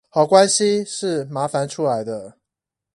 [0.09, 2.39] 好關係是麻煩出來的